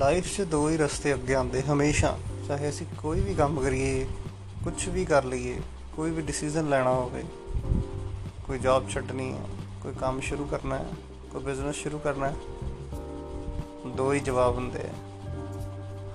[0.00, 2.18] Life 'ਚ ਦੋ ਹੀ ਰਸਤੇ ਅੱਗੇ ਆਉਂਦੇ ਹਮੇਸ਼ਾ,
[2.48, 4.06] ਚਾਹੇ ਅਸੀਂ ਕੋਈ ਵੀ ਕੰਮ ਕਰੀਏ
[4.64, 5.60] ਕੁਝ ਵੀ ਕਰ ਲਈਏ,
[5.96, 7.22] ਕੋਈ ਵੀ ਡਿਸੀਜਨ ਲੈਣਾ ਹੋਵੇ,
[8.46, 9.42] ਕੋਈ ਜੌਬ ਛੱਡਣੀ ਹੈ
[9.82, 10.86] ਕੋਈ ਕੰਮ ਸ਼ੁਰੂ ਕਰਨਾ ਹੈ
[11.32, 12.36] ਕੋਈ ਬਿਜ਼ਨਸ ਸ਼ੁਰੂ ਕਰਨਾ ਹੈ
[13.96, 14.92] ਦੋ ਹੀ ਜਵਾਬ ਹੁੰਦੇ ਆ।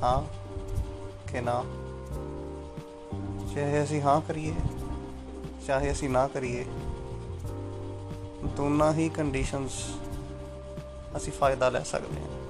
[0.03, 0.21] ਹਾਂ
[1.27, 1.63] ਕਿ ਨਾ?
[3.55, 4.53] ਚਾਹੇ ਅਸੀਂ ਹਾਂ ਕਰੀਏ,
[5.67, 6.65] ਚਾਹੇ ਅਸੀਂ ਨਾ ਕਰੀਏ,
[8.57, 9.83] ਦੋਨਾਂ ਹੀ ਕੰਡੀਸ਼ਨਸ
[11.17, 12.44] ਅਸੀਂ ਫਾਇਦਾ ਲੈ ਸਕਦੇ ਹਾਂ।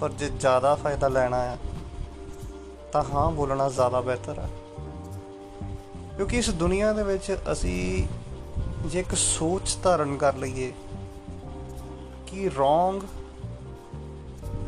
[0.00, 1.58] ਪਰ ਜੇ ਜ਼ਿਆਦਾ ਫਾਇਦਾ ਲੈਣਾ ਹੈ
[2.92, 4.48] ਤਾਂ ਹਾਂ ਬੋਲਣਾ ਜ਼ਿਆਦਾ ਬਿਹਤਰ ਹੈ
[6.16, 8.08] ਕਿਉਂਕਿ ਇਸ ਦੁਨੀਆ ਦੇ ਵਿੱਚ ਅਸੀਂ
[8.88, 10.72] ਜੇ ਇੱਕ ਸੋਚ ਧਾਰਨ ਕਰ ਲਈਏ
[12.26, 13.02] ਕਿ ਰੋਂਗ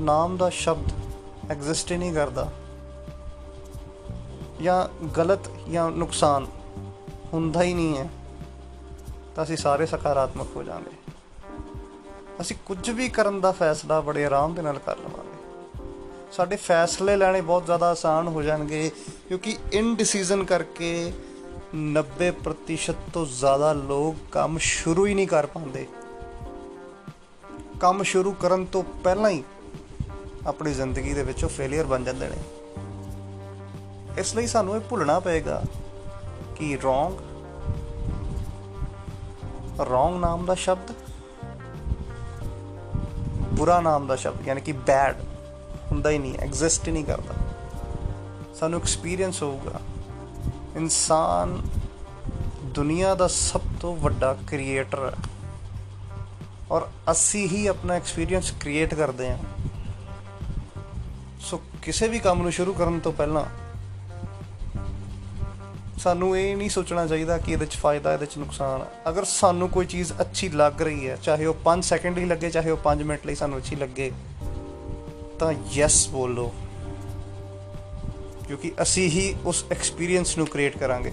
[0.00, 0.92] ਨਾਮ ਦਾ ਸ਼ਬਦ
[1.51, 2.51] ਐਗਜ਼ਿਸਟ ਹੀ ਨਹੀਂ ਕਰਦਾ
[4.62, 6.46] ਜਾਂ ਗਲਤ ਜਾਂ ਨੁਕਸਾਨ
[7.32, 8.09] ਹੁੰਦਾ ਹੀ ਨਹੀਂ ਹੈ,
[9.37, 11.12] ਤਾਂ ਅਸੀਂ ਸਾਰੇ ਸਕਾਰਾਤਮਕ ਹੋ ਜਾਵਾਂਗੇ।
[12.43, 15.38] ਅਸੀਂ ਕੁਝ ਵੀ ਕਰਨ ਦਾ ਫੈਸਲਾ ਬੜੇ ਆਰਾਮ ਦੇ ਨਾਲ ਕਰ ਲਵਾਂਗੇ।
[16.32, 18.90] ਸਾਡੇ ਫੈਸਲੇ ਲੈਣੇ ਬਹੁਤ ਜ਼ਿਆਦਾ ਆਸਾਨ ਹੋ ਜਾਣਗੇ
[19.29, 21.13] ਕਿਉਂਕਿ ਇਨ ਡਿਸੀਜਨ ਕਰਕੇ
[21.74, 25.87] 90% ਤੋਂ ਜ਼ਿਆਦਾ ਲੋਕ ਕੰਮ ਸ਼ੁਰੂ ਹੀ ਨਹੀਂ ਕਰ ਪਾਉਂਦੇ।
[27.80, 29.45] ਕੰਮ ਸ਼ੁਰੂ ਕਰਨ ਤੋਂ ਪਹਿਲਾਂ ਹੀ
[30.46, 32.37] ਆਪਣੀ ਜ਼ਿੰਦਗੀ ਦੇ ਵਿੱਚ ਉਹ ਫੇਲਿਅਰ ਬਣ ਜਾਂਦੇ ਨੇ।
[34.18, 35.63] ਇਸ ਲਈ ਸਾਨੂੰ ਇਹ ਭੁੱਲਣਾ ਪਏਗਾ
[36.57, 37.13] ਕਿ ਰੋਂਗ
[39.80, 40.93] ਰੋਂਗ ਨਾਮ ਦਾ ਸ਼ਬਦ
[43.63, 45.16] ਬੁਰਾ ਨਾਮ ਦਾ ਸ਼ਬਦ, ਯਾਨੀ ਕਿ ਬੈਡ
[45.91, 47.35] ਹੁੰਦਾ ਹੀ ਨਹੀਂ ਐਗਜ਼ਿਸਟ ਹੀ ਨਹੀਂ ਕਰਦਾ।
[48.54, 49.80] ਸਾਨੂੰ ਐਕਸਪੀਰੀਅੰਸ ਹੋਊਗਾ।
[50.77, 51.63] ਇਨਸਾਨ
[52.65, 55.30] ਦੁਨੀਆ ਦਾ ਸਭ ਤੋਂ ਵੱਡਾ ਕ੍ਰੀਏਟਰ ਹੈ।
[56.71, 59.38] ਔਰ ਅਸੀਂ ਹੀ ਆਪਣਾ ਐਕਸਪੀਰੀਅੰਸ ਕ੍ਰੀਏਟ ਕਰਦੇ ਹਾਂ।
[61.41, 63.45] ਸੋ ਕਿਸੇ ਵੀ ਕੰਮ ਨੂੰ ਸ਼ੁਰੂ ਕਰਨ ਤੋਂ ਪਹਿਲਾਂ
[66.03, 69.69] ਸਾਨੂੰ ਇਹ ਨਹੀਂ ਸੋਚਣਾ ਚਾਹੀਦਾ ਕਿ ਇਹਦੇ 'ਚ ਫਾਇਦਾ, ਇਹਦੇ 'ਚ ਨੁਕਸਾਨ। ਹੈ ਅਗਰ ਸਾਨੂੰ
[69.69, 73.03] ਕੋਈ ਚੀਜ਼ ਅੱਛੀ ਲੱਗ ਰਹੀ ਹੈ, ਚਾਹੇ ਉਹ 5 ਸੈਕਿੰਡ ਹੀ ਲੱਗੇ, ਚਾਹੇ ਉਹ 5
[73.03, 74.10] ਮਿੰਟ ਲਈ ਸਾਨੂੰ ਅੱਛੀ ਲੱਗੇ,
[75.38, 76.52] ਤਾਂ ਯੈਸ ਬੋਲੋ।
[78.46, 81.12] ਕਿਉਂਕਿ ਅਸੀਂ ਹੀ ਉਸ ਐਕਸਪੀਰੀਅੰਸ ਨੂੰ ਕ੍ਰੀਏਟ ਕਰਾਂਗੇ।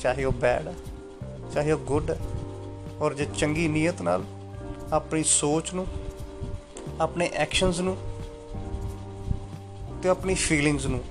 [0.00, 0.74] ਚਾਹੇ ਉਹ ਬੈਡ ਹੈ,
[1.54, 2.18] ਚਾਹੇ ਉਹ ਗੁੱਡ ਹੈ,
[3.00, 4.24] ਔਰ ਜੇ ਚੰਗੀ ਨੀਅਤ ਨਾਲ
[4.92, 5.86] ਆਪਣੀ ਸੋਚ ਨੂੰ,
[7.00, 7.96] ਆਪਣੇ ਐਕਸ਼ਨਸ ਨੂੰ
[10.02, 11.02] ਤੇ ਆਪਣੀ ਫੀਲਿੰਗਸ ਨੂੰ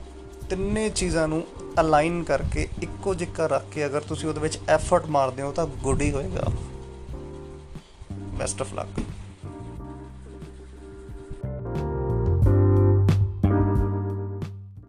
[0.50, 1.44] ਤਿੰਨੇ ਚੀਜ਼ਾਂ ਨੂੰ
[1.80, 6.02] ਅਲਾਈਨ ਕਰਕੇ ਇੱਕੋ ਜਿਹਾ ਰੱਖ ਕੇ ਅਗਰ ਤੁਸੀਂ ਉਹਦੇ ਵਿੱਚ ਐਫਰਟ ਮਾਰਦੇ ਹੋ ਤਾਂ ਗੁੱਡ
[6.02, 6.44] ਹੀ ਹੋਏਗਾ।
[8.12, 9.00] Best of luck